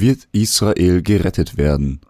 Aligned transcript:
wird 0.00 0.28
Israel 0.32 1.02
gerettet 1.02 1.56
werden. 1.56 2.00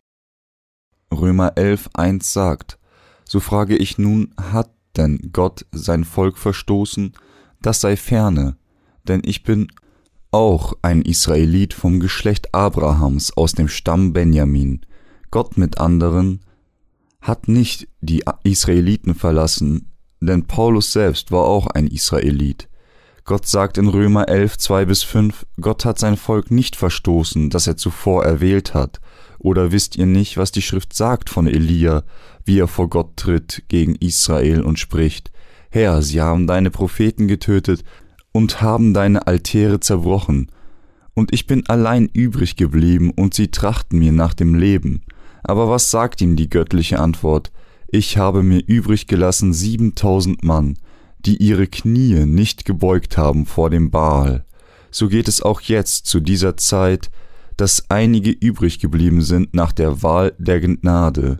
Römer 1.12 1.52
11, 1.57 1.91
1 1.95 2.32
sagt, 2.32 2.79
so 3.25 3.41
frage 3.41 3.77
ich 3.77 3.98
nun, 3.98 4.34
hat 4.36 4.71
denn 4.96 5.30
Gott 5.32 5.66
sein 5.72 6.04
Volk 6.04 6.39
verstoßen? 6.39 7.12
Das 7.61 7.80
sei 7.80 7.96
ferne, 7.96 8.57
denn 9.04 9.22
ich 9.25 9.43
bin 9.43 9.68
auch 10.30 10.75
ein 10.82 11.03
Israelit 11.03 11.72
vom 11.72 12.00
Geschlecht 12.00 12.54
Abrahams 12.54 13.36
aus 13.36 13.53
dem 13.53 13.68
Stamm 13.68 14.12
Benjamin. 14.12 14.84
Gott 15.30 15.57
mit 15.57 15.79
anderen 15.79 16.41
hat 17.21 17.49
nicht 17.49 17.89
die 18.00 18.25
Israeliten 18.44 19.14
verlassen, 19.14 19.93
denn 20.21 20.46
Paulus 20.46 20.93
selbst 20.93 21.30
war 21.30 21.44
auch 21.44 21.66
ein 21.68 21.86
Israelit. 21.86 22.68
Gott 23.29 23.45
sagt 23.45 23.77
in 23.77 23.89
Römer 23.89 24.27
11, 24.27 24.57
2 24.57 24.87
bis 24.87 25.03
5, 25.03 25.45
Gott 25.61 25.85
hat 25.85 25.99
sein 25.99 26.17
Volk 26.17 26.50
nicht 26.50 26.77
verstoßen, 26.77 27.50
das 27.50 27.67
er 27.67 27.77
zuvor 27.77 28.25
erwählt 28.25 28.73
hat. 28.73 29.03
Oder 29.39 29.71
wisst 29.71 29.96
ihr 29.96 30.07
nicht, 30.07 30.39
was 30.39 30.50
die 30.50 30.63
Schrift 30.63 30.95
sagt 30.95 31.29
von 31.29 31.46
Elia, 31.46 32.05
wie 32.47 32.59
er 32.59 32.69
vor 32.69 32.89
Gott 32.89 33.19
tritt 33.19 33.64
gegen 33.69 33.97
Israel 33.97 34.62
und 34.62 34.78
spricht, 34.78 35.31
Herr, 35.69 36.00
sie 36.00 36.22
haben 36.22 36.47
deine 36.47 36.70
Propheten 36.70 37.28
getötet 37.28 37.84
und 38.33 38.62
haben 38.62 38.95
deine 38.95 39.27
Altäre 39.27 39.78
zerbrochen. 39.78 40.50
Und 41.12 41.34
ich 41.34 41.47
bin 41.47 41.69
allein 41.69 42.08
übrig 42.11 42.56
geblieben 42.56 43.11
und 43.11 43.34
sie 43.34 43.48
trachten 43.48 43.98
mir 43.98 44.12
nach 44.12 44.33
dem 44.33 44.55
Leben. 44.55 45.03
Aber 45.42 45.69
was 45.69 45.91
sagt 45.91 46.22
ihm 46.22 46.34
die 46.34 46.48
göttliche 46.48 46.98
Antwort? 46.98 47.53
Ich 47.89 48.17
habe 48.17 48.42
mir 48.42 48.62
übrig 48.67 49.06
gelassen 49.06 49.52
siebentausend 49.52 50.45
Mann, 50.45 50.78
die 51.20 51.36
ihre 51.36 51.66
Knie 51.66 52.27
nicht 52.27 52.64
gebeugt 52.64 53.16
haben 53.16 53.47
vor 53.47 53.70
dem 53.70 53.91
Baal. 53.91 54.44
So 54.91 55.08
geht 55.08 55.28
es 55.28 55.42
auch 55.42 55.61
jetzt 55.61 56.06
zu 56.06 56.20
dieser 56.20 56.56
Zeit, 56.56 57.11
dass 57.56 57.91
einige 57.91 58.30
übrig 58.30 58.78
geblieben 58.78 59.20
sind 59.20 59.52
nach 59.55 59.72
der 59.72 60.02
Wahl 60.02 60.34
der 60.39 60.61
Gnade. 60.61 61.39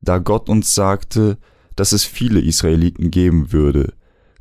Da 0.00 0.18
Gott 0.18 0.48
uns 0.48 0.74
sagte, 0.74 1.38
dass 1.74 1.92
es 1.92 2.04
viele 2.04 2.40
Israeliten 2.40 3.10
geben 3.10 3.52
würde, 3.52 3.92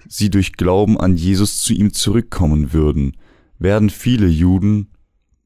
sie 0.08 0.30
durch 0.30 0.54
Glauben 0.54 1.00
an 1.00 1.18
Jesus 1.18 1.62
zu 1.62 1.74
ihm 1.74 1.92
zurückkommen 1.92 2.72
würden, 2.72 3.18
werden 3.58 3.90
viele 3.90 4.28
Juden 4.28 4.92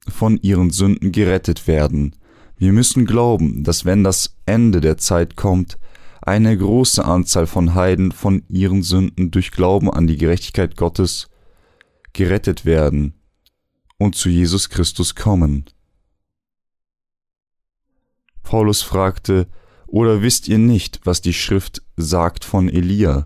von 0.08 0.38
ihren 0.42 0.72
Sünden 0.72 1.12
gerettet 1.12 1.68
werden. 1.68 2.16
Wir 2.58 2.74
müssen 2.74 3.06
glauben, 3.06 3.64
dass 3.64 3.86
wenn 3.86 4.04
das 4.04 4.36
Ende 4.46 4.82
der 4.82 4.98
Zeit 4.98 5.36
kommt, 5.38 5.78
eine 6.30 6.56
große 6.56 7.04
Anzahl 7.04 7.48
von 7.48 7.74
Heiden 7.74 8.12
von 8.12 8.44
ihren 8.50 8.84
Sünden 8.84 9.32
durch 9.32 9.50
Glauben 9.50 9.90
an 9.90 10.06
die 10.06 10.16
Gerechtigkeit 10.16 10.78
Gottes 10.78 11.28
gerettet 12.14 12.66
werden 12.66 13.16
und 13.98 14.14
zu 14.14 14.30
Jesus 14.30 14.70
Christus 14.70 15.16
kommen. 15.16 15.66
Paulus 18.44 18.84
fragte, 18.84 19.48
oder 19.88 20.22
wisst 20.22 20.48
ihr 20.48 20.60
nicht, 20.60 21.00
was 21.04 21.22
die 21.22 21.34
Schrift 21.34 21.82
sagt 21.98 22.46
von 22.46 22.70
Elia? 22.70 23.26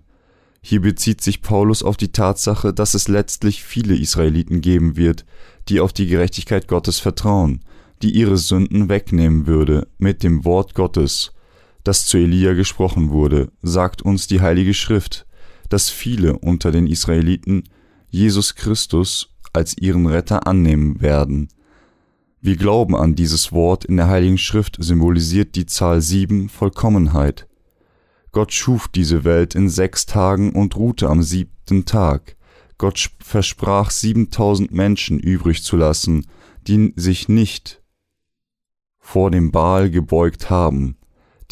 Hier 0.61 0.79
bezieht 0.79 1.19
sich 1.19 1.41
Paulus 1.41 1.83
auf 1.83 1.97
die 1.97 2.13
Tatsache, 2.13 2.73
dass 2.73 2.93
es 2.93 3.09
letztlich 3.09 3.65
viele 3.65 3.97
Israeliten 3.97 4.61
geben 4.61 4.95
wird, 4.95 5.25
die 5.67 5.81
auf 5.81 5.91
die 5.91 6.07
Gerechtigkeit 6.07 6.69
Gottes 6.69 6.99
vertrauen, 6.99 7.65
die 8.01 8.11
ihre 8.11 8.38
Sünden 8.38 8.88
wegnehmen 8.88 9.45
würde 9.45 9.89
mit 9.97 10.23
dem 10.23 10.45
Wort 10.45 10.73
Gottes 10.73 11.33
das 11.83 12.05
zu 12.05 12.17
Elia 12.17 12.53
gesprochen 12.53 13.09
wurde, 13.09 13.51
sagt 13.61 14.01
uns 14.01 14.27
die 14.27 14.41
Heilige 14.41 14.73
Schrift, 14.73 15.25
dass 15.69 15.89
viele 15.89 16.37
unter 16.39 16.71
den 16.71 16.87
Israeliten 16.87 17.63
Jesus 18.09 18.55
Christus 18.55 19.29
als 19.53 19.77
ihren 19.77 20.07
Retter 20.07 20.47
annehmen 20.47 21.01
werden. 21.01 21.49
Wir 22.41 22.57
glauben 22.57 22.95
an 22.95 23.16
dieses 23.16 23.51
Wort 23.51 23.85
in 23.85 23.97
der 23.97 24.07
Heiligen 24.07 24.38
Schrift 24.38 24.77
symbolisiert 24.79 25.55
die 25.55 25.66
Zahl 25.66 26.01
sieben 26.01 26.49
Vollkommenheit. 26.49 27.47
Gott 28.31 28.51
schuf 28.51 28.88
diese 28.88 29.23
Welt 29.23 29.55
in 29.55 29.69
sechs 29.69 30.05
Tagen 30.05 30.51
und 30.51 30.75
ruhte 30.75 31.09
am 31.09 31.23
siebten 31.23 31.85
Tag. 31.85 32.35
Gott 32.77 33.11
versprach 33.19 33.91
siebentausend 33.91 34.72
Menschen 34.72 35.19
übrig 35.19 35.63
zu 35.63 35.77
lassen, 35.77 36.25
die 36.67 36.93
sich 36.95 37.29
nicht 37.29 37.81
vor 38.99 39.31
dem 39.31 39.51
Baal 39.51 39.89
gebeugt 39.89 40.49
haben. 40.49 40.97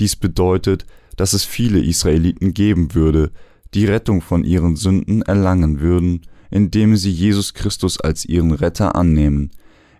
Dies 0.01 0.15
bedeutet, 0.15 0.87
dass 1.15 1.33
es 1.33 1.45
viele 1.45 1.79
Israeliten 1.79 2.55
geben 2.55 2.95
würde, 2.95 3.31
die 3.75 3.85
Rettung 3.85 4.21
von 4.21 4.43
ihren 4.43 4.75
Sünden 4.75 5.21
erlangen 5.21 5.79
würden, 5.79 6.21
indem 6.49 6.97
sie 6.97 7.11
Jesus 7.11 7.53
Christus 7.53 8.01
als 8.01 8.25
ihren 8.25 8.51
Retter 8.51 8.95
annehmen, 8.95 9.51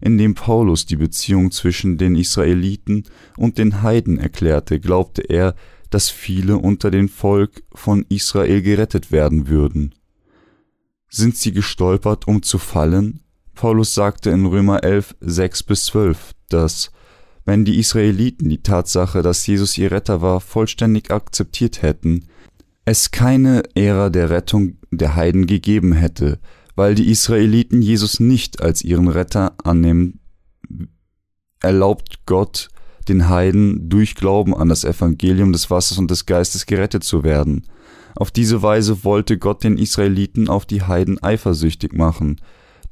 indem 0.01 0.33
Paulus 0.33 0.87
die 0.87 0.95
Beziehung 0.95 1.51
zwischen 1.51 1.99
den 1.99 2.15
Israeliten 2.15 3.03
und 3.37 3.59
den 3.59 3.83
Heiden 3.83 4.17
erklärte, 4.17 4.79
glaubte 4.79 5.21
er, 5.21 5.53
dass 5.91 6.09
viele 6.09 6.57
unter 6.57 6.89
dem 6.89 7.07
Volk 7.07 7.61
von 7.71 8.03
Israel 8.09 8.63
gerettet 8.63 9.11
werden 9.11 9.49
würden. 9.49 9.93
Sind 11.09 11.37
sie 11.37 11.51
gestolpert, 11.51 12.27
um 12.27 12.41
zu 12.41 12.57
fallen? 12.57 13.19
Paulus 13.53 13.93
sagte 13.93 14.31
in 14.31 14.47
Römer 14.47 14.83
11, 14.83 15.15
6 15.21 15.61
bis 15.61 15.85
12, 15.85 16.33
dass 16.49 16.89
wenn 17.45 17.65
die 17.65 17.79
Israeliten 17.79 18.49
die 18.49 18.61
Tatsache, 18.61 19.21
dass 19.21 19.45
Jesus 19.45 19.77
ihr 19.77 19.91
Retter 19.91 20.21
war, 20.21 20.39
vollständig 20.39 21.11
akzeptiert 21.11 21.81
hätten, 21.81 22.25
es 22.85 23.11
keine 23.11 23.63
Ära 23.75 24.09
der 24.09 24.29
Rettung 24.29 24.77
der 24.91 25.15
Heiden 25.15 25.47
gegeben 25.47 25.93
hätte, 25.93 26.39
weil 26.75 26.95
die 26.95 27.09
Israeliten 27.09 27.81
Jesus 27.81 28.19
nicht 28.19 28.61
als 28.61 28.83
ihren 28.83 29.07
Retter 29.07 29.55
annehmen, 29.63 30.19
erlaubt 31.61 32.25
Gott 32.25 32.69
den 33.07 33.29
Heiden 33.29 33.89
durch 33.89 34.15
Glauben 34.15 34.55
an 34.55 34.69
das 34.69 34.83
Evangelium 34.83 35.51
des 35.51 35.69
Wassers 35.69 35.97
und 35.97 36.09
des 36.11 36.25
Geistes 36.25 36.65
gerettet 36.65 37.03
zu 37.03 37.23
werden. 37.23 37.67
Auf 38.15 38.31
diese 38.31 38.61
Weise 38.61 39.03
wollte 39.03 39.37
Gott 39.37 39.63
den 39.63 39.77
Israeliten 39.77 40.49
auf 40.49 40.65
die 40.65 40.83
Heiden 40.83 41.21
eifersüchtig 41.21 41.93
machen. 41.93 42.41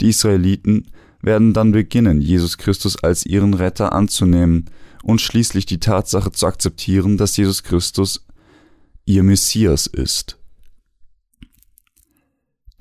Die 0.01 0.09
Israeliten 0.09 0.87
werden 1.21 1.53
dann 1.53 1.71
beginnen, 1.71 2.21
Jesus 2.21 2.57
Christus 2.57 3.01
als 3.03 3.25
ihren 3.25 3.53
Retter 3.53 3.93
anzunehmen 3.93 4.69
und 5.03 5.21
schließlich 5.21 5.65
die 5.65 5.79
Tatsache 5.79 6.31
zu 6.31 6.47
akzeptieren, 6.47 7.17
dass 7.17 7.37
Jesus 7.37 7.63
Christus 7.63 8.25
ihr 9.05 9.23
Messias 9.23 9.87
ist. 9.87 10.37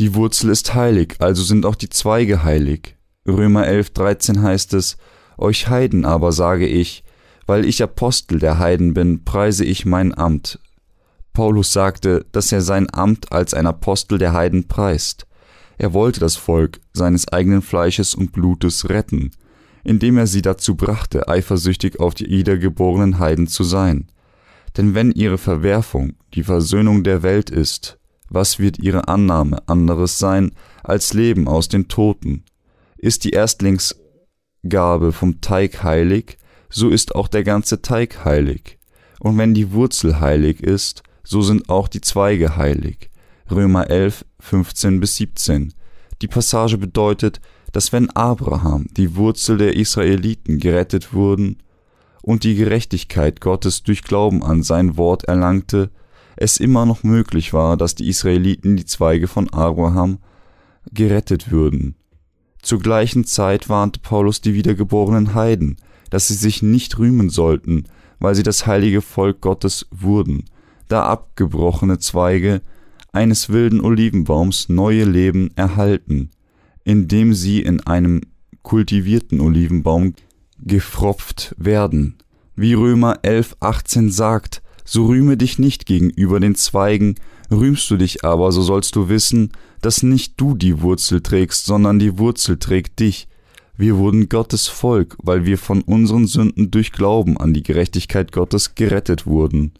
Die 0.00 0.14
Wurzel 0.14 0.50
ist 0.50 0.74
heilig, 0.74 1.16
also 1.18 1.42
sind 1.42 1.66
auch 1.66 1.74
die 1.74 1.88
Zweige 1.88 2.44
heilig. 2.44 2.96
Römer 3.26 3.66
11, 3.66 3.90
13 3.90 4.42
heißt 4.42 4.74
es, 4.74 4.96
Euch 5.36 5.68
Heiden 5.68 6.04
aber 6.04 6.32
sage 6.32 6.66
ich, 6.66 7.04
weil 7.46 7.64
ich 7.64 7.82
Apostel 7.82 8.38
der 8.38 8.58
Heiden 8.58 8.94
bin, 8.94 9.24
preise 9.24 9.64
ich 9.64 9.86
mein 9.86 10.16
Amt. 10.16 10.60
Paulus 11.32 11.72
sagte, 11.72 12.26
dass 12.32 12.50
er 12.50 12.60
sein 12.60 12.92
Amt 12.92 13.32
als 13.32 13.54
ein 13.54 13.66
Apostel 13.66 14.18
der 14.18 14.32
Heiden 14.32 14.66
preist. 14.66 15.27
Er 15.78 15.94
wollte 15.94 16.20
das 16.20 16.36
Volk 16.36 16.80
seines 16.92 17.28
eigenen 17.28 17.62
Fleisches 17.62 18.14
und 18.14 18.32
Blutes 18.32 18.88
retten, 18.88 19.30
indem 19.84 20.18
er 20.18 20.26
sie 20.26 20.42
dazu 20.42 20.76
brachte, 20.76 21.28
eifersüchtig 21.28 22.00
auf 22.00 22.14
die 22.14 22.28
wiedergeborenen 22.28 23.18
Heiden 23.20 23.46
zu 23.46 23.62
sein. 23.62 24.08
Denn 24.76 24.94
wenn 24.94 25.12
ihre 25.12 25.38
Verwerfung 25.38 26.14
die 26.34 26.42
Versöhnung 26.42 27.04
der 27.04 27.22
Welt 27.22 27.48
ist, 27.48 27.98
was 28.28 28.58
wird 28.58 28.78
ihre 28.78 29.08
Annahme 29.08 29.66
anderes 29.68 30.18
sein 30.18 30.52
als 30.82 31.14
Leben 31.14 31.48
aus 31.48 31.68
den 31.68 31.88
Toten? 31.88 32.44
Ist 32.98 33.24
die 33.24 33.30
Erstlingsgabe 33.30 35.12
vom 35.12 35.40
Teig 35.40 35.82
heilig, 35.82 36.36
so 36.68 36.90
ist 36.90 37.14
auch 37.14 37.28
der 37.28 37.44
ganze 37.44 37.80
Teig 37.80 38.24
heilig. 38.24 38.78
Und 39.20 39.38
wenn 39.38 39.54
die 39.54 39.72
Wurzel 39.72 40.20
heilig 40.20 40.62
ist, 40.62 41.02
so 41.22 41.40
sind 41.40 41.68
auch 41.68 41.88
die 41.88 42.00
Zweige 42.00 42.56
heilig. 42.56 43.07
Römer 43.50 43.88
11, 43.90 44.24
15 44.40 45.00
bis 45.00 45.16
17. 45.16 45.72
Die 46.20 46.28
Passage 46.28 46.78
bedeutet, 46.78 47.40
dass 47.72 47.92
wenn 47.92 48.10
Abraham, 48.10 48.86
die 48.96 49.16
Wurzel 49.16 49.58
der 49.58 49.76
Israeliten, 49.76 50.58
gerettet 50.58 51.12
wurden 51.12 51.58
und 52.22 52.44
die 52.44 52.54
Gerechtigkeit 52.54 53.40
Gottes 53.40 53.82
durch 53.82 54.02
Glauben 54.02 54.42
an 54.42 54.62
sein 54.62 54.96
Wort 54.96 55.24
erlangte, 55.24 55.90
es 56.36 56.58
immer 56.58 56.86
noch 56.86 57.02
möglich 57.02 57.52
war, 57.52 57.76
dass 57.76 57.94
die 57.94 58.08
Israeliten 58.08 58.76
die 58.76 58.84
Zweige 58.84 59.28
von 59.28 59.50
Abraham 59.50 60.18
gerettet 60.92 61.50
würden. 61.50 61.96
Zur 62.62 62.80
gleichen 62.80 63.24
Zeit 63.24 63.68
warnte 63.68 64.00
Paulus 64.00 64.40
die 64.40 64.54
wiedergeborenen 64.54 65.34
Heiden, 65.34 65.76
dass 66.10 66.28
sie 66.28 66.34
sich 66.34 66.62
nicht 66.62 66.98
rühmen 66.98 67.30
sollten, 67.30 67.84
weil 68.18 68.34
sie 68.34 68.42
das 68.42 68.66
heilige 68.66 69.02
Volk 69.02 69.40
Gottes 69.40 69.86
wurden, 69.90 70.44
da 70.88 71.04
abgebrochene 71.04 71.98
Zweige 71.98 72.62
eines 73.12 73.48
wilden 73.48 73.80
Olivenbaums 73.80 74.68
neue 74.68 75.04
Leben 75.04 75.50
erhalten, 75.56 76.30
indem 76.84 77.34
sie 77.34 77.60
in 77.60 77.80
einem 77.80 78.22
kultivierten 78.62 79.40
Olivenbaum 79.40 80.14
gefropft 80.58 81.54
werden. 81.58 82.16
Wie 82.56 82.74
Römer 82.74 83.20
11, 83.22 83.56
18 83.60 84.10
sagt, 84.10 84.62
so 84.84 85.06
rühme 85.06 85.36
dich 85.36 85.58
nicht 85.58 85.86
gegenüber 85.86 86.40
den 86.40 86.54
Zweigen, 86.54 87.14
rühmst 87.50 87.90
du 87.90 87.96
dich 87.96 88.24
aber, 88.24 88.52
so 88.52 88.62
sollst 88.62 88.96
du 88.96 89.08
wissen, 89.08 89.52
dass 89.80 90.02
nicht 90.02 90.34
du 90.40 90.54
die 90.54 90.80
Wurzel 90.80 91.20
trägst, 91.20 91.66
sondern 91.66 91.98
die 91.98 92.18
Wurzel 92.18 92.58
trägt 92.58 92.98
dich. 93.00 93.28
Wir 93.76 93.96
wurden 93.96 94.28
Gottes 94.28 94.66
Volk, 94.66 95.16
weil 95.22 95.46
wir 95.46 95.56
von 95.56 95.82
unseren 95.82 96.26
Sünden 96.26 96.70
durch 96.70 96.90
Glauben 96.90 97.36
an 97.36 97.54
die 97.54 97.62
Gerechtigkeit 97.62 98.32
Gottes 98.32 98.74
gerettet 98.74 99.26
wurden. 99.26 99.72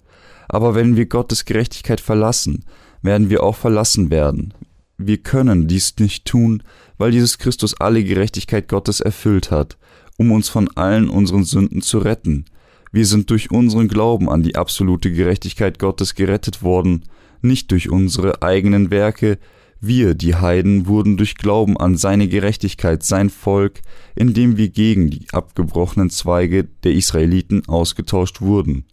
Aber 0.47 0.75
wenn 0.75 0.95
wir 0.95 1.07
Gottes 1.07 1.45
Gerechtigkeit 1.45 2.01
verlassen, 2.01 2.65
werden 3.03 3.31
wir 3.31 3.43
auch 3.43 3.57
verlassen 3.57 4.11
werden. 4.11 4.55
Wir 4.97 5.19
können 5.19 5.69
dies 5.69 5.95
nicht 5.99 6.25
tun, 6.25 6.63
weil 6.97 7.15
Jesus 7.15 7.39
Christus 7.39 7.81
alle 7.81 8.03
Gerechtigkeit 8.03 8.69
Gottes 8.69 9.01
erfüllt 9.01 9.51
hat, 9.51 9.79
um 10.17 10.33
uns 10.33 10.49
von 10.49 10.69
allen 10.77 11.09
unseren 11.09 11.45
Sünden 11.45 11.83
zu 11.83 11.99
retten. 11.99 12.47
Wir 12.91 13.07
sind 13.07 13.31
durch 13.31 13.51
unseren 13.51 13.89
Glauben 13.89 14.29
an 14.29 14.43
die 14.43 14.57
absolute 14.57 15.13
Gerechtigkeit 15.13 15.79
Gottes 15.79 16.15
gerettet 16.15 16.63
worden, 16.63 17.05
nicht 17.43 17.71
durch 17.71 17.89
unsere 17.91 18.43
eigenen 18.43 18.91
Werke, 18.91 19.39
wir, 19.81 20.15
die 20.15 20.35
Heiden, 20.35 20.89
wurden 20.89 21.17
durch 21.17 21.37
Glauben 21.37 21.77
an 21.77 21.97
seine 21.97 22.27
Gerechtigkeit 22.27 23.05
sein 23.05 23.31
Volk, 23.31 23.81
indem 24.17 24.57
wir 24.57 24.71
gegen 24.71 25.09
die 25.11 25.27
abgebrochenen 25.33 26.11
Zweige 26.11 26.65
der 26.65 26.93
Israeliten 26.93 27.63
ausgetauscht 27.69 28.41
wurden. 28.41 28.87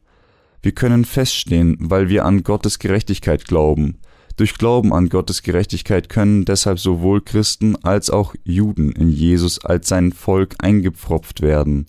Wir 0.66 0.72
können 0.72 1.06
feststehen, 1.06 1.78
weil 1.80 2.10
wir 2.10 2.26
an 2.26 2.42
Gottes 2.42 2.80
Gerechtigkeit 2.80 3.46
glauben. 3.46 4.00
Durch 4.36 4.56
Glauben 4.56 4.94
an 4.94 5.10
Gottes 5.10 5.44
Gerechtigkeit 5.44 6.10
können 6.10 6.44
deshalb 6.44 6.80
sowohl 6.80 7.22
Christen 7.22 7.76
als 7.84 8.10
auch 8.10 8.34
Juden 8.44 8.92
in 8.92 9.10
Jesus 9.10 9.64
als 9.64 9.88
sein 9.90 10.12
Volk 10.12 10.56
eingepfropft 10.58 11.44
werden. 11.44 11.86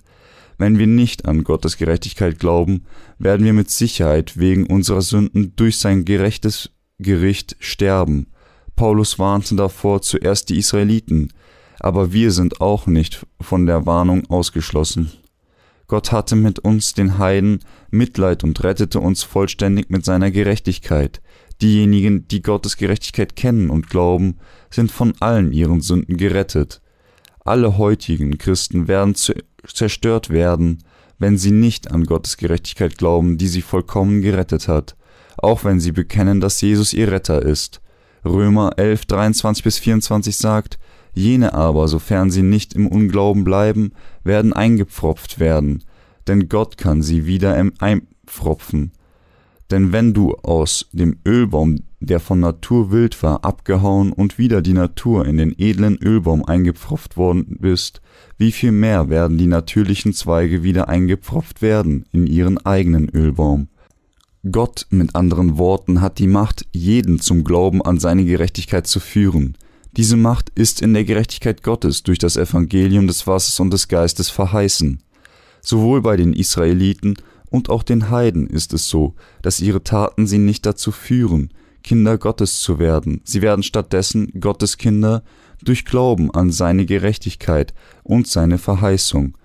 Wenn 0.59 0.77
wir 0.77 0.87
nicht 0.87 1.25
an 1.25 1.43
Gottes 1.43 1.79
Gerechtigkeit 1.79 2.39
glauben, 2.39 2.85
werden 3.19 3.47
wir 3.47 3.55
mit 3.55 3.71
Sicherheit 3.71 4.37
wegen 4.37 4.67
unserer 4.67 5.01
Sünden 5.01 5.57
durch 5.57 5.79
sein 5.79 6.05
gerechtes 6.05 6.69
Gericht 6.99 7.57
sterben. 7.61 8.27
Paulus 8.77 9.19
warnte 9.19 9.57
davor 9.57 10.03
zuerst 10.03 10.51
die 10.51 10.59
Israeliten, 10.59 11.33
aber 11.81 12.13
wir 12.13 12.31
sind 12.31 12.61
auch 12.61 12.87
nicht 12.87 13.27
von 13.41 13.65
der 13.65 13.87
Warnung 13.87 14.29
ausgeschlossen. 14.29 15.13
Gott 15.89 16.11
hatte 16.13 16.35
mit 16.35 16.59
uns, 16.59 16.95
den 16.95 17.19
Heiden, 17.19 17.61
Mitleid 17.91 18.43
und 18.43 18.63
rettete 18.65 19.01
uns 19.01 19.23
vollständig 19.23 19.89
mit 19.89 20.05
seiner 20.05 20.31
Gerechtigkeit. 20.31 21.21
Diejenigen, 21.63 22.29
die 22.29 22.43
Gottes 22.43 22.77
Gerechtigkeit 22.77 23.37
kennen 23.37 23.71
und 23.71 23.89
glauben, 23.89 24.37
sind 24.71 24.91
von 24.91 25.15
allen 25.21 25.53
ihren 25.53 25.81
Sünden 25.81 26.17
gerettet. 26.17 26.83
Alle 27.45 27.79
heutigen 27.79 28.37
Christen 28.39 28.89
werden 28.89 29.15
zerstört 29.15 30.31
werden, 30.31 30.83
wenn 31.19 31.39
sie 31.39 31.53
nicht 31.53 31.91
an 31.91 32.05
Gottes 32.05 32.37
Gerechtigkeit 32.37 32.99
glauben, 32.99 33.39
die 33.39 33.49
sie 33.49 33.63
vollkommen 33.63 34.21
gerettet 34.21 34.69
hat, 34.69 34.97
auch 35.39 35.65
wenn 35.65 35.81
sie 35.81 35.93
bekennen, 35.93 36.41
dass 36.41 36.61
Jesus 36.61 36.93
ihr 36.93 37.11
Retter 37.11 37.41
ist. 37.41 37.81
Römer 38.25 38.73
11, 38.77 39.07
23 39.07 39.65
bis 39.65 39.79
24 39.79 40.37
sagt, 40.37 40.79
Jene 41.15 41.55
aber, 41.55 41.89
sofern 41.89 42.31
sie 42.31 42.43
nicht 42.43 42.75
im 42.75 42.87
Unglauben 42.89 43.45
bleiben, 43.45 43.93
werden 44.27 44.53
eingepfropft 44.53 45.39
werden, 45.39 45.85
denn 46.27 46.49
Gott 46.49 46.77
kann 46.77 47.03
sie 47.03 47.27
wieder 47.27 47.55
einpfropfen. 47.79 48.93
Denn 49.71 49.93
wenn 49.93 50.15
du 50.15 50.35
aus 50.35 50.89
dem 50.93 51.19
Ölbaum, 51.27 51.81
der 52.01 52.21
von 52.21 52.39
Natur 52.39 52.93
wild 52.93 53.21
war, 53.23 53.45
abgehauen 53.45 54.13
und 54.13 54.39
wieder 54.39 54.63
die 54.63 54.75
Natur 54.75 55.27
in 55.27 55.39
den 55.39 55.55
edlen 55.59 55.97
Ölbaum 55.97 56.45
eingepfropft 56.45 57.17
worden 57.17 57.57
bist, 57.61 58.01
wie 58.39 58.53
viel 58.53 58.71
mehr 58.71 59.09
werden 59.09 59.39
die 59.39 59.49
natürlichen 59.49 60.13
Zweige 60.13 60.63
wieder 60.63 60.89
eingepfropft 60.89 61.63
werden 61.63 62.05
in 62.13 62.27
ihren 62.27 62.65
eigenen 62.65 63.09
Ölbaum. 63.09 63.69
Gott, 64.53 64.87
mit 64.91 65.17
anderen 65.17 65.59
Worten, 65.59 66.01
hat 66.01 66.19
die 66.21 66.29
Macht, 66.29 66.67
jeden 66.73 67.19
zum 67.19 67.43
Glauben 67.43 67.83
an 67.83 67.99
seine 67.99 68.25
Gerechtigkeit 68.25 68.87
zu 68.87 69.01
führen, 69.01 69.57
diese 69.97 70.17
Macht 70.17 70.51
ist 70.55 70.83
in 70.83 70.93
der 70.93 71.05
Gerechtigkeit 71.05 71.63
Gottes 71.63 72.03
durch 72.03 72.19
das 72.19 72.37
Evangelium 72.37 73.07
des 73.07 73.27
Wassers 73.27 73.59
und 73.61 73.71
des 73.71 73.89
Geistes 73.89 74.29
verheißen. 74.29 75.03
Sowohl 75.63 76.03
bei 76.03 76.17
den 76.17 76.35
Israeliten 76.35 77.15
und 77.51 77.71
auch 77.71 77.83
den 77.83 78.11
Heiden 78.11 78.47
ist 78.47 78.75
es 78.75 78.89
so, 78.89 79.15
dass 79.43 79.61
ihre 79.61 79.83
Taten 79.83 80.27
sie 80.27 80.39
nicht 80.39 80.67
dazu 80.67 80.93
führen, 80.93 81.51
Kinder 81.83 82.19
Gottes 82.19 82.61
zu 82.61 82.79
werden. 82.79 83.21
Sie 83.25 83.41
werden 83.43 83.63
stattdessen 83.63 84.33
Gottes 84.41 84.77
Kinder 84.77 85.23
durch 85.63 85.85
Glauben 85.85 86.31
an 86.31 86.51
seine 86.51 86.85
Gerechtigkeit 86.85 87.73
und 88.03 88.27
seine 88.27 88.59
Verheißung, 88.59 89.39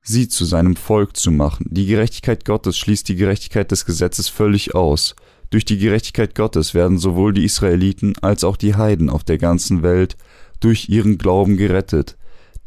sie 0.00 0.28
zu 0.28 0.44
seinem 0.44 0.76
Volk 0.76 1.16
zu 1.16 1.30
machen. 1.30 1.66
Die 1.68 1.86
Gerechtigkeit 1.86 2.44
Gottes 2.44 2.78
schließt 2.78 3.08
die 3.08 3.16
Gerechtigkeit 3.16 3.70
des 3.70 3.84
Gesetzes 3.84 4.28
völlig 4.28 4.74
aus, 4.74 5.14
durch 5.50 5.64
die 5.64 5.78
Gerechtigkeit 5.78 6.34
Gottes 6.34 6.74
werden 6.74 6.98
sowohl 6.98 7.32
die 7.32 7.44
Israeliten 7.44 8.14
als 8.20 8.44
auch 8.44 8.56
die 8.56 8.74
Heiden 8.74 9.08
auf 9.08 9.24
der 9.24 9.38
ganzen 9.38 9.82
Welt 9.82 10.16
durch 10.60 10.88
ihren 10.88 11.18
Glauben 11.18 11.56
gerettet. 11.56 12.16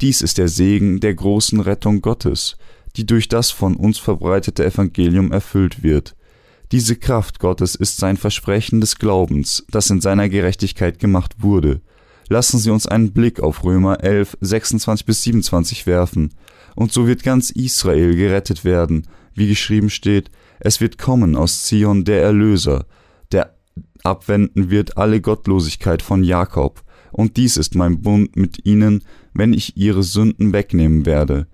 Dies 0.00 0.20
ist 0.20 0.38
der 0.38 0.48
Segen 0.48 0.98
der 1.00 1.14
großen 1.14 1.60
Rettung 1.60 2.00
Gottes, 2.00 2.56
die 2.96 3.06
durch 3.06 3.28
das 3.28 3.50
von 3.50 3.76
uns 3.76 3.98
verbreitete 3.98 4.64
Evangelium 4.64 5.30
erfüllt 5.30 5.82
wird. 5.82 6.16
Diese 6.72 6.96
Kraft 6.96 7.38
Gottes 7.38 7.74
ist 7.74 7.98
sein 7.98 8.16
Versprechen 8.16 8.80
des 8.80 8.96
Glaubens, 8.96 9.64
das 9.70 9.90
in 9.90 10.00
seiner 10.00 10.28
Gerechtigkeit 10.28 10.98
gemacht 10.98 11.34
wurde. 11.38 11.82
Lassen 12.32 12.58
Sie 12.58 12.70
uns 12.70 12.86
einen 12.86 13.12
Blick 13.12 13.40
auf 13.40 13.62
Römer 13.62 14.02
11, 14.02 14.38
26 14.40 15.04
bis 15.04 15.22
27 15.22 15.86
werfen. 15.86 16.32
Und 16.74 16.90
so 16.90 17.06
wird 17.06 17.24
ganz 17.24 17.50
Israel 17.50 18.16
gerettet 18.16 18.64
werden, 18.64 19.06
wie 19.34 19.48
geschrieben 19.48 19.90
steht, 19.90 20.30
es 20.58 20.80
wird 20.80 20.96
kommen 20.96 21.36
aus 21.36 21.64
Zion 21.64 22.04
der 22.04 22.22
Erlöser, 22.22 22.86
der 23.32 23.54
abwenden 24.02 24.70
wird 24.70 24.96
alle 24.96 25.20
Gottlosigkeit 25.20 26.00
von 26.00 26.24
Jakob, 26.24 26.82
und 27.10 27.36
dies 27.36 27.58
ist 27.58 27.74
mein 27.74 28.00
Bund 28.00 28.34
mit 28.34 28.64
ihnen, 28.64 29.04
wenn 29.34 29.52
ich 29.52 29.76
ihre 29.76 30.02
Sünden 30.02 30.54
wegnehmen 30.54 31.04
werde. 31.04 31.48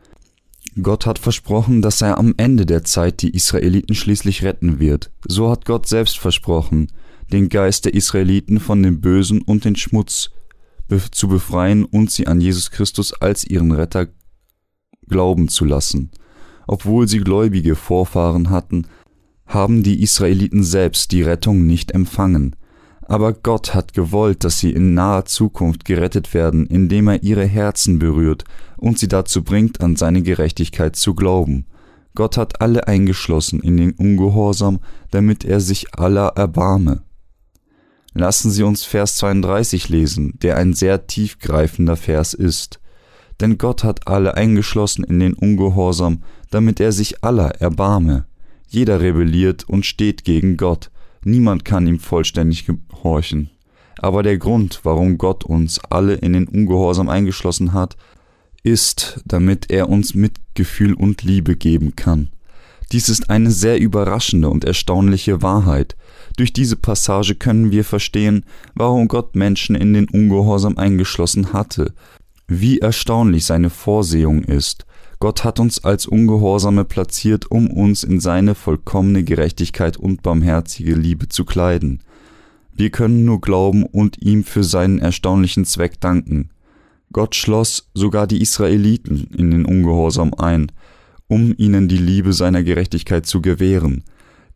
Gott 0.80 1.06
hat 1.06 1.18
versprochen, 1.18 1.82
dass 1.82 2.02
er 2.02 2.18
am 2.18 2.34
Ende 2.36 2.66
der 2.66 2.84
Zeit 2.84 3.22
die 3.22 3.34
Israeliten 3.34 3.96
schließlich 3.96 4.44
retten 4.44 4.78
wird. 4.78 5.10
So 5.26 5.50
hat 5.50 5.64
Gott 5.64 5.88
selbst 5.88 6.20
versprochen, 6.20 6.92
den 7.32 7.48
Geist 7.48 7.84
der 7.84 7.94
Israeliten 7.94 8.60
von 8.60 8.80
dem 8.80 9.00
Bösen 9.00 9.42
und 9.42 9.64
den 9.64 9.74
Schmutz 9.74 10.30
zu 11.10 11.28
befreien 11.28 11.84
und 11.84 12.10
sie 12.10 12.26
an 12.26 12.40
Jesus 12.40 12.70
Christus 12.70 13.12
als 13.12 13.44
ihren 13.44 13.72
Retter 13.72 14.08
glauben 15.08 15.48
zu 15.48 15.64
lassen. 15.64 16.10
Obwohl 16.66 17.08
sie 17.08 17.20
gläubige 17.20 17.76
Vorfahren 17.76 18.50
hatten, 18.50 18.86
haben 19.46 19.82
die 19.82 20.02
Israeliten 20.02 20.62
selbst 20.62 21.12
die 21.12 21.22
Rettung 21.22 21.66
nicht 21.66 21.92
empfangen. 21.92 22.54
Aber 23.02 23.32
Gott 23.32 23.74
hat 23.74 23.94
gewollt, 23.94 24.44
dass 24.44 24.58
sie 24.58 24.70
in 24.70 24.92
naher 24.92 25.24
Zukunft 25.24 25.86
gerettet 25.86 26.34
werden, 26.34 26.66
indem 26.66 27.08
er 27.08 27.22
ihre 27.22 27.46
Herzen 27.46 27.98
berührt 27.98 28.44
und 28.76 28.98
sie 28.98 29.08
dazu 29.08 29.42
bringt, 29.42 29.80
an 29.80 29.96
seine 29.96 30.22
Gerechtigkeit 30.22 30.94
zu 30.94 31.14
glauben. 31.14 31.64
Gott 32.14 32.36
hat 32.36 32.60
alle 32.60 32.86
eingeschlossen 32.86 33.60
in 33.60 33.78
den 33.78 33.92
Ungehorsam, 33.92 34.80
damit 35.10 35.44
er 35.46 35.60
sich 35.60 35.94
aller 35.94 36.32
erbarme. 36.36 37.02
Lassen 38.18 38.50
Sie 38.50 38.64
uns 38.64 38.82
Vers 38.82 39.14
32 39.18 39.90
lesen, 39.90 40.32
der 40.42 40.56
ein 40.56 40.74
sehr 40.74 41.06
tiefgreifender 41.06 41.96
Vers 41.96 42.34
ist. 42.34 42.80
Denn 43.40 43.58
Gott 43.58 43.84
hat 43.84 44.08
alle 44.08 44.34
eingeschlossen 44.34 45.04
in 45.04 45.20
den 45.20 45.34
Ungehorsam, 45.34 46.24
damit 46.50 46.80
er 46.80 46.90
sich 46.90 47.22
aller 47.22 47.60
erbarme. 47.60 48.26
Jeder 48.66 49.00
rebelliert 49.00 49.68
und 49.68 49.86
steht 49.86 50.24
gegen 50.24 50.56
Gott. 50.56 50.90
Niemand 51.22 51.64
kann 51.64 51.86
ihm 51.86 52.00
vollständig 52.00 52.66
gehorchen. 52.66 53.50
Aber 54.00 54.24
der 54.24 54.36
Grund, 54.36 54.80
warum 54.82 55.16
Gott 55.16 55.44
uns 55.44 55.78
alle 55.88 56.14
in 56.14 56.32
den 56.32 56.48
Ungehorsam 56.48 57.08
eingeschlossen 57.08 57.72
hat, 57.72 57.96
ist, 58.64 59.20
damit 59.26 59.70
er 59.70 59.88
uns 59.88 60.16
Mitgefühl 60.16 60.94
und 60.94 61.22
Liebe 61.22 61.54
geben 61.54 61.94
kann. 61.94 62.30
Dies 62.90 63.08
ist 63.08 63.30
eine 63.30 63.52
sehr 63.52 63.78
überraschende 63.78 64.50
und 64.50 64.64
erstaunliche 64.64 65.40
Wahrheit. 65.40 65.94
Durch 66.38 66.52
diese 66.52 66.76
Passage 66.76 67.34
können 67.34 67.72
wir 67.72 67.82
verstehen, 67.82 68.44
warum 68.76 69.08
Gott 69.08 69.34
Menschen 69.34 69.74
in 69.74 69.92
den 69.92 70.08
Ungehorsam 70.08 70.78
eingeschlossen 70.78 71.52
hatte, 71.52 71.92
wie 72.46 72.78
erstaunlich 72.78 73.44
seine 73.44 73.70
Vorsehung 73.70 74.44
ist, 74.44 74.86
Gott 75.18 75.42
hat 75.42 75.58
uns 75.58 75.82
als 75.82 76.06
Ungehorsame 76.06 76.84
platziert, 76.84 77.50
um 77.50 77.68
uns 77.68 78.04
in 78.04 78.20
seine 78.20 78.54
vollkommene 78.54 79.24
Gerechtigkeit 79.24 79.96
und 79.96 80.22
barmherzige 80.22 80.94
Liebe 80.94 81.28
zu 81.28 81.44
kleiden. 81.44 82.04
Wir 82.72 82.90
können 82.90 83.24
nur 83.24 83.40
glauben 83.40 83.82
und 83.82 84.22
ihm 84.22 84.44
für 84.44 84.62
seinen 84.62 85.00
erstaunlichen 85.00 85.64
Zweck 85.64 86.00
danken. 86.00 86.50
Gott 87.12 87.34
schloss 87.34 87.90
sogar 87.94 88.28
die 88.28 88.40
Israeliten 88.40 89.28
in 89.36 89.50
den 89.50 89.64
Ungehorsam 89.64 90.32
ein, 90.34 90.70
um 91.26 91.52
ihnen 91.58 91.88
die 91.88 91.98
Liebe 91.98 92.32
seiner 92.32 92.62
Gerechtigkeit 92.62 93.26
zu 93.26 93.42
gewähren. 93.42 94.04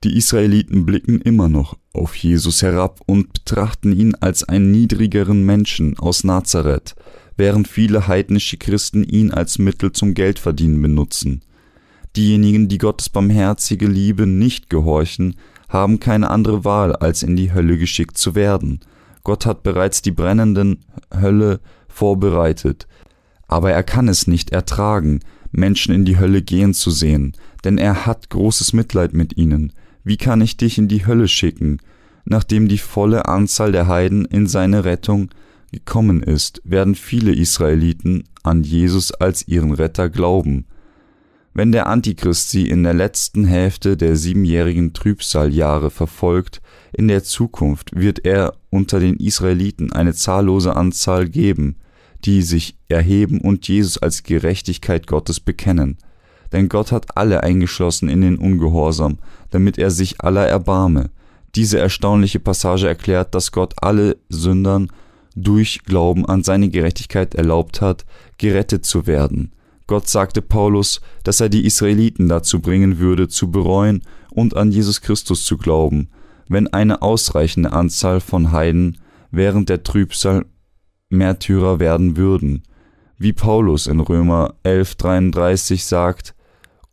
Die 0.05 0.17
Israeliten 0.17 0.85
blicken 0.85 1.21
immer 1.21 1.49
noch 1.49 1.77
auf 1.93 2.17
Jesus 2.17 2.63
herab 2.63 3.01
und 3.07 3.33
betrachten 3.33 3.93
ihn 3.93 4.17
als 4.17 4.43
einen 4.43 4.73
niedrigeren 4.73 5.45
Menschen 5.45 5.97
aus 5.97 6.25
Nazareth, 6.25 6.97
während 7.37 7.69
viele 7.69 8.09
heidnische 8.09 8.57
Christen 8.57 9.05
ihn 9.05 9.31
als 9.31 9.59
Mittel 9.59 9.93
zum 9.93 10.15
Geldverdienen 10.15 10.83
benutzen. 10.83 11.43
Diejenigen, 12.17 12.69
die 12.69 12.79
Gottes 12.79 13.11
barmherzige 13.11 13.87
Liebe 13.87 14.27
nicht 14.27 14.69
gehorchen, 14.69 15.37
haben 15.69 16.01
keine 16.01 16.31
andere 16.31 16.65
Wahl, 16.65 16.97
als 16.97 17.23
in 17.23 17.37
die 17.37 17.53
Hölle 17.55 17.79
geschickt 17.79 18.19
zu 18.19 18.35
werden. 18.35 18.81
Gott 19.23 19.47
hat 19.47 19.63
bereits 19.63 20.03
die 20.03 20.11
brennenden 20.11 20.81
Hölle 21.15 21.61
vorbereitet. 21.89 22.89
Aber 23.47 23.71
er 23.71 23.85
kann 23.85 24.09
es 24.09 24.27
nicht 24.27 24.51
ertragen, 24.51 25.21
Menschen 25.53 25.95
in 25.95 26.05
die 26.05 26.19
Hölle 26.19 26.43
gehen 26.43 26.75
zu 26.75 26.91
sehen, 26.91 27.35
denn 27.65 27.79
er 27.79 28.05
hat 28.05 28.31
großes 28.31 28.73
Mitleid 28.73 29.13
mit 29.13 29.37
ihnen. 29.37 29.73
Wie 30.05 30.17
kann 30.17 30.41
ich 30.41 30.57
dich 30.57 30.79
in 30.79 30.89
die 30.89 31.07
Hölle 31.07 31.29
schicken? 31.29 31.79
Nachdem 32.25 32.69
die 32.69 32.79
volle 32.79 33.27
Anzahl 33.27 33.73
der 33.73 33.89
Heiden 33.89 34.25
in 34.25 34.47
seine 34.47 34.85
Rettung 34.85 35.31
gekommen 35.73 36.23
ist, 36.23 36.61
werden 36.65 36.95
viele 36.95 37.33
Israeliten 37.33 38.25
an 38.43 38.63
Jesus 38.63 39.13
als 39.13 39.47
ihren 39.49 39.73
Retter 39.73 40.11
glauben. 40.11 40.67
Wenn 41.55 41.73
der 41.73 41.87
Antichrist 41.87 42.51
sie 42.51 42.69
in 42.69 42.83
der 42.83 42.95
letzten 42.95 43.45
Hälfte 43.45 43.97
der 43.97 44.17
siebenjährigen 44.17 44.95
Trübsaljahre 44.95 45.91
verfolgt, 45.91 46.63
in 46.93 47.09
der 47.09 47.25
Zukunft 47.25 47.95
wird 47.95 48.25
er 48.25 48.55
unter 48.71 49.01
den 49.01 49.17
Israeliten 49.17 49.93
eine 49.93 50.15
zahllose 50.15 50.75
Anzahl 50.75 51.29
geben, 51.29 51.77
die 52.25 52.43
sich 52.43 52.77
erheben 52.89 53.41
und 53.41 53.69
Jesus 53.69 53.99
als 53.99 54.23
Gerechtigkeit 54.23 55.07
Gottes 55.07 55.41
bekennen. 55.41 55.99
Denn 56.53 56.69
Gott 56.69 56.93
hat 56.93 57.17
alle 57.17 57.43
eingeschlossen 57.43 58.09
in 58.09 58.21
den 58.21 58.37
Ungehorsam, 58.37 59.19
damit 59.51 59.79
er 59.79 59.91
sich 59.91 60.21
aller 60.21 60.47
erbarme. 60.47 61.11
Diese 61.55 61.79
erstaunliche 61.79 62.41
Passage 62.41 62.87
erklärt, 62.87 63.35
dass 63.35 63.53
Gott 63.53 63.75
alle 63.83 64.17
Sündern 64.29 64.89
durch 65.35 65.83
Glauben 65.85 66.27
an 66.27 66.43
seine 66.43 66.69
Gerechtigkeit 66.69 67.35
erlaubt 67.35 67.81
hat, 67.81 68.05
gerettet 68.39 68.85
zu 68.85 69.07
werden. 69.07 69.53
Gott 69.87 70.09
sagte 70.09 70.41
Paulus, 70.43 71.01
dass 71.25 71.41
er 71.41 71.49
die 71.49 71.67
Israeliten 71.67 72.29
dazu 72.29 72.61
bringen 72.61 72.99
würde, 72.99 73.29
zu 73.29 73.51
bereuen 73.51 74.03
und 74.31 74.57
an 74.57 74.71
Jesus 74.71 75.01
Christus 75.01 75.45
zu 75.45 75.59
glauben, 75.59 76.09
wenn 76.49 76.69
eine 76.69 77.03
ausreichende 77.03 77.73
Anzahl 77.73 78.21
von 78.21 78.53
Heiden 78.53 78.99
während 79.31 79.69
der 79.69 79.83
Trübsal 79.83 80.47
Märtyrer 81.09 81.79
werden 81.79 82.17
würden, 82.17 82.63
wie 83.19 83.33
Paulus 83.33 83.87
in 83.87 84.01
Römer 84.01 84.55
11:33 84.65 85.85
sagt, 85.85 86.35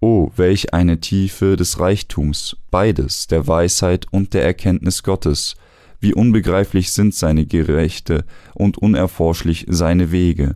O, 0.01 0.32
welch 0.38 0.74
eine 0.74 1.01
Tiefe 1.01 1.58
des 1.58 1.79
Reichtums, 1.79 2.56
beides, 2.72 3.27
der 3.27 3.48
Weisheit 3.48 4.06
und 4.12 4.34
der 4.34 4.46
Erkenntnis 4.46 5.03
Gottes, 5.03 5.56
wie 6.00 6.13
unbegreiflich 6.13 6.94
sind 6.94 7.13
seine 7.13 7.46
Gerechte 7.46 8.24
und 8.53 8.77
unerforschlich 8.77 9.65
seine 9.68 10.12
Wege. 10.12 10.56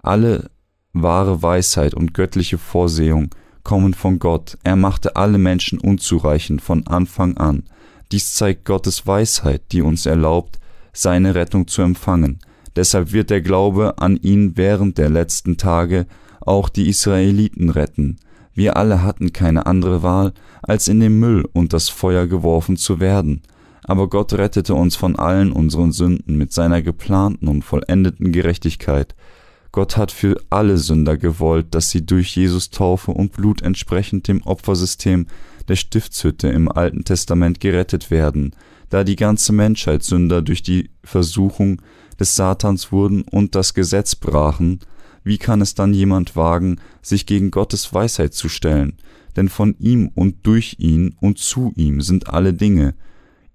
Alle 0.00 0.50
wahre 0.92 1.42
Weisheit 1.42 1.92
und 1.94 2.14
göttliche 2.14 2.56
Vorsehung 2.56 3.34
kommen 3.64 3.94
von 3.94 4.20
Gott, 4.20 4.56
er 4.62 4.76
machte 4.76 5.16
alle 5.16 5.38
Menschen 5.38 5.80
unzureichend 5.80 6.62
von 6.62 6.86
Anfang 6.86 7.36
an. 7.36 7.64
Dies 8.12 8.34
zeigt 8.34 8.64
Gottes 8.64 9.08
Weisheit, 9.08 9.72
die 9.72 9.82
uns 9.82 10.06
erlaubt, 10.06 10.60
seine 10.92 11.34
Rettung 11.34 11.66
zu 11.66 11.82
empfangen. 11.82 12.38
Deshalb 12.76 13.12
wird 13.12 13.30
der 13.30 13.40
Glaube 13.40 13.98
an 13.98 14.16
ihn 14.16 14.56
während 14.56 14.98
der 14.98 15.08
letzten 15.08 15.56
Tage 15.56 16.06
auch 16.40 16.68
die 16.68 16.88
Israeliten 16.88 17.70
retten. 17.70 18.18
Wir 18.56 18.76
alle 18.76 19.04
hatten 19.04 19.32
keine 19.32 19.66
andere 19.66 20.02
Wahl, 20.02 20.32
als 20.62 20.88
in 20.88 20.98
den 20.98 21.20
Müll 21.20 21.48
und 21.52 21.72
das 21.72 21.88
Feuer 21.88 22.26
geworfen 22.26 22.76
zu 22.76 22.98
werden 22.98 23.42
aber 23.88 24.08
Gott 24.08 24.32
rettete 24.32 24.74
uns 24.74 24.96
von 24.96 25.16
allen 25.16 25.52
unseren 25.52 25.92
Sünden 25.92 26.36
mit 26.36 26.52
seiner 26.52 26.82
geplanten 26.82 27.46
und 27.46 27.62
vollendeten 27.62 28.32
Gerechtigkeit. 28.32 29.14
Gott 29.70 29.96
hat 29.96 30.10
für 30.10 30.40
alle 30.50 30.76
Sünder 30.76 31.16
gewollt, 31.16 31.66
dass 31.70 31.90
sie 31.90 32.04
durch 32.04 32.34
Jesus 32.34 32.70
Taufe 32.70 33.12
und 33.12 33.32
Blut 33.32 33.62
entsprechend 33.62 34.26
dem 34.26 34.42
Opfersystem 34.42 35.26
der 35.68 35.76
Stiftshütte 35.76 36.48
im 36.48 36.70
Alten 36.70 37.04
Testament 37.04 37.60
gerettet 37.60 38.10
werden, 38.10 38.56
da 38.90 39.04
die 39.04 39.16
ganze 39.16 39.52
Menschheit 39.52 40.02
Sünder 40.02 40.42
durch 40.42 40.62
die 40.62 40.90
Versuchung 41.04 41.80
des 42.18 42.34
Satans 42.34 42.90
wurden 42.90 43.22
und 43.22 43.54
das 43.54 43.72
Gesetz 43.72 44.16
brachen, 44.16 44.80
wie 45.26 45.38
kann 45.38 45.60
es 45.60 45.74
dann 45.74 45.92
jemand 45.92 46.36
wagen, 46.36 46.76
sich 47.02 47.26
gegen 47.26 47.50
Gottes 47.50 47.92
Weisheit 47.92 48.32
zu 48.32 48.48
stellen? 48.48 48.94
Denn 49.36 49.48
von 49.48 49.76
ihm 49.78 50.10
und 50.14 50.46
durch 50.46 50.76
ihn 50.78 51.16
und 51.20 51.38
zu 51.38 51.72
ihm 51.76 52.00
sind 52.00 52.28
alle 52.28 52.54
Dinge, 52.54 52.94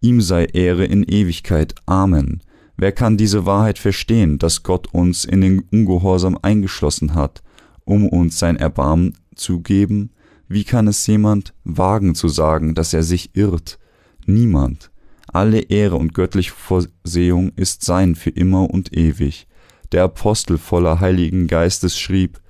Ihm 0.03 0.19
sei 0.19 0.45
Ehre 0.45 0.85
in 0.85 1.03
Ewigkeit. 1.03 1.75
Amen. 1.85 2.41
Wer 2.75 2.91
kann 2.91 3.17
diese 3.17 3.45
Wahrheit 3.45 3.77
verstehen, 3.77 4.39
dass 4.39 4.63
Gott 4.63 4.91
uns 4.91 5.25
in 5.25 5.41
den 5.41 5.59
Ungehorsam 5.71 6.39
eingeschlossen 6.41 7.13
hat, 7.13 7.43
um 7.85 8.07
uns 8.09 8.39
sein 8.39 8.55
Erbarmen 8.57 9.13
zu 9.35 9.61
geben? 9.61 10.09
Wie 10.47 10.63
kann 10.63 10.87
es 10.87 11.05
jemand 11.05 11.53
wagen 11.63 12.15
zu 12.15 12.29
sagen, 12.29 12.73
dass 12.73 12.95
er 12.95 13.03
sich 13.03 13.35
irrt? 13.35 13.77
Niemand. 14.25 14.89
Alle 15.27 15.59
Ehre 15.59 15.97
und 15.97 16.15
göttliche 16.15 16.51
Vorsehung 16.51 17.51
ist 17.55 17.85
sein 17.85 18.15
für 18.15 18.31
immer 18.31 18.71
und 18.71 18.97
ewig. 18.97 19.47
Der 19.91 20.03
Apostel 20.03 20.57
voller 20.57 20.99
Heiligen 20.99 21.47
Geistes 21.47 21.99
schrieb, 21.99 22.41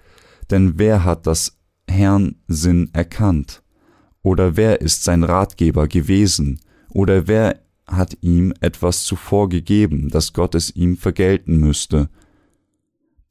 denn 0.50 0.74
wer 0.78 1.04
hat 1.04 1.28
das 1.28 1.58
Herrn 1.88 2.36
Sinn 2.48 2.90
erkannt? 2.94 3.64
Oder 4.22 4.56
wer 4.56 4.82
ist 4.82 5.04
sein 5.04 5.24
Ratgeber 5.24 5.88
gewesen? 5.88 6.60
Oder 6.90 7.28
wer 7.28 7.60
hat 7.88 8.18
ihm 8.22 8.54
etwas 8.62 9.04
zuvor 9.04 9.50
gegeben, 9.50 10.10
dass 10.10 10.34
Gott 10.34 10.56
es 10.56 10.76
ihm 10.76 10.98
vergelten 10.98 11.58
müsste? 11.58 12.10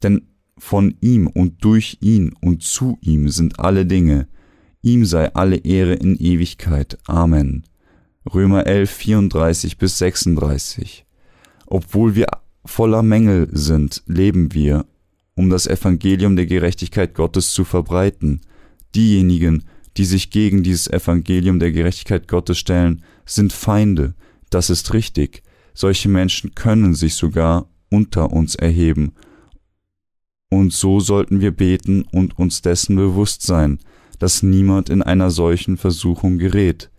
Denn 0.02 0.28
von 0.58 0.94
ihm 1.00 1.26
und 1.26 1.64
durch 1.64 1.98
ihn 2.00 2.34
und 2.40 2.62
zu 2.62 2.98
ihm 3.00 3.28
sind 3.28 3.60
alle 3.60 3.86
Dinge, 3.86 4.28
ihm 4.82 5.04
sei 5.04 5.32
alle 5.34 5.56
Ehre 5.56 5.94
in 5.94 6.16
Ewigkeit. 6.16 6.98
Amen. 7.06 7.64
Römer 8.32 8.66
11, 8.66 8.90
34 8.90 9.78
bis 9.78 9.98
36. 9.98 11.06
Obwohl 11.66 12.14
wir 12.14 12.26
voller 12.64 13.02
Mängel 13.02 13.48
sind, 13.52 14.02
leben 14.06 14.52
wir, 14.54 14.86
um 15.34 15.50
das 15.50 15.66
Evangelium 15.66 16.36
der 16.36 16.46
Gerechtigkeit 16.46 17.14
Gottes 17.14 17.52
zu 17.52 17.64
verbreiten. 17.64 18.40
Diejenigen, 18.94 19.64
die 19.96 20.04
sich 20.04 20.30
gegen 20.30 20.62
dieses 20.62 20.88
Evangelium 20.88 21.58
der 21.58 21.72
Gerechtigkeit 21.72 22.28
Gottes 22.28 22.58
stellen, 22.58 23.02
sind 23.24 23.52
Feinde, 23.52 24.14
das 24.50 24.70
ist 24.70 24.92
richtig, 24.92 25.42
solche 25.74 26.08
Menschen 26.08 26.54
können 26.54 26.94
sich 26.94 27.14
sogar 27.14 27.68
unter 27.90 28.32
uns 28.32 28.54
erheben, 28.54 29.12
und 30.50 30.72
so 30.72 30.98
sollten 30.98 31.40
wir 31.40 31.52
beten 31.52 32.02
und 32.10 32.38
uns 32.38 32.60
dessen 32.60 32.96
bewusst 32.96 33.42
sein, 33.42 33.78
dass 34.18 34.42
niemand 34.42 34.90
in 34.90 35.00
einer 35.00 35.30
solchen 35.30 35.76
Versuchung 35.76 36.38
gerät. 36.38 36.90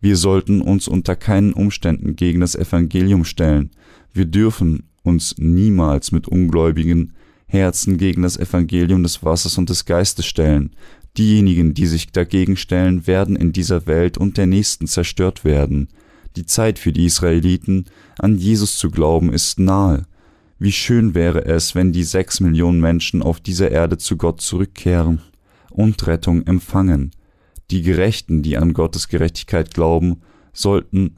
Wir 0.00 0.16
sollten 0.16 0.60
uns 0.60 0.88
unter 0.88 1.14
keinen 1.14 1.52
Umständen 1.52 2.16
gegen 2.16 2.40
das 2.40 2.56
Evangelium 2.56 3.24
stellen, 3.24 3.70
wir 4.12 4.24
dürfen 4.24 4.90
uns 5.06 5.36
niemals 5.38 6.12
mit 6.12 6.28
ungläubigen 6.28 7.12
Herzen 7.46 7.96
gegen 7.96 8.22
das 8.22 8.36
Evangelium 8.36 9.02
des 9.02 9.22
Wassers 9.22 9.56
und 9.56 9.70
des 9.70 9.84
Geistes 9.84 10.26
stellen, 10.26 10.70
Diejenigen, 11.16 11.72
die 11.72 11.86
sich 11.86 12.12
dagegen 12.12 12.56
stellen, 12.56 13.06
werden 13.06 13.36
in 13.36 13.52
dieser 13.52 13.86
Welt 13.86 14.18
und 14.18 14.36
der 14.36 14.46
nächsten 14.46 14.86
zerstört 14.86 15.44
werden. 15.44 15.88
Die 16.36 16.44
Zeit 16.44 16.78
für 16.78 16.92
die 16.92 17.06
Israeliten, 17.06 17.86
an 18.18 18.36
Jesus 18.36 18.76
zu 18.76 18.90
glauben, 18.90 19.32
ist 19.32 19.58
nahe. 19.58 20.04
Wie 20.58 20.72
schön 20.72 21.14
wäre 21.14 21.44
es, 21.46 21.74
wenn 21.74 21.92
die 21.92 22.04
sechs 22.04 22.40
Millionen 22.40 22.80
Menschen 22.80 23.22
auf 23.22 23.40
dieser 23.40 23.70
Erde 23.70 23.96
zu 23.96 24.16
Gott 24.16 24.42
zurückkehren 24.42 25.22
und 25.70 26.06
Rettung 26.06 26.46
empfangen. 26.46 27.12
Die 27.70 27.82
Gerechten, 27.82 28.42
die 28.42 28.58
an 28.58 28.74
Gottes 28.74 29.08
Gerechtigkeit 29.08 29.72
glauben, 29.72 30.20
sollten 30.52 31.16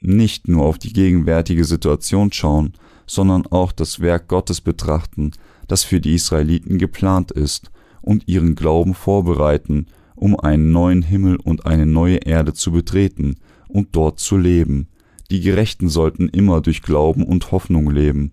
nicht 0.00 0.48
nur 0.48 0.64
auf 0.64 0.78
die 0.78 0.92
gegenwärtige 0.92 1.64
Situation 1.64 2.32
schauen, 2.32 2.74
sondern 3.06 3.46
auch 3.46 3.72
das 3.72 4.00
Werk 4.00 4.28
Gottes 4.28 4.60
betrachten, 4.60 5.32
das 5.68 5.84
für 5.84 6.00
die 6.00 6.14
Israeliten 6.14 6.78
geplant 6.78 7.32
ist 7.32 7.70
und 8.02 8.28
ihren 8.28 8.54
Glauben 8.54 8.94
vorbereiten, 8.94 9.86
um 10.14 10.38
einen 10.38 10.72
neuen 10.72 11.02
Himmel 11.02 11.36
und 11.36 11.66
eine 11.66 11.86
neue 11.86 12.18
Erde 12.18 12.54
zu 12.54 12.72
betreten 12.72 13.36
und 13.68 13.94
dort 13.96 14.18
zu 14.20 14.36
leben. 14.36 14.88
Die 15.30 15.40
Gerechten 15.40 15.88
sollten 15.88 16.28
immer 16.28 16.60
durch 16.60 16.82
Glauben 16.82 17.24
und 17.24 17.50
Hoffnung 17.52 17.90
leben. 17.90 18.32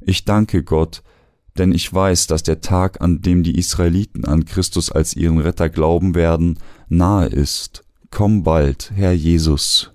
Ich 0.00 0.24
danke 0.24 0.64
Gott, 0.64 1.02
denn 1.58 1.72
ich 1.72 1.92
weiß, 1.92 2.26
dass 2.26 2.42
der 2.42 2.60
Tag, 2.60 3.00
an 3.02 3.20
dem 3.20 3.42
die 3.42 3.58
Israeliten 3.58 4.24
an 4.24 4.44
Christus 4.44 4.90
als 4.90 5.14
ihren 5.14 5.38
Retter 5.38 5.68
glauben 5.68 6.14
werden, 6.14 6.58
nahe 6.88 7.26
ist. 7.26 7.84
Komm 8.10 8.42
bald, 8.42 8.90
Herr 8.94 9.12
Jesus. 9.12 9.92